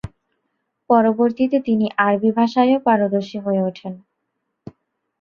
পরবর্তীতে 0.89 1.57
তিনি 1.67 1.85
আরবী 2.05 2.29
ভাষাও 2.37 2.77
পারদর্শী 2.85 3.37
হয়ে 3.45 3.61
উঠেন। 3.69 3.93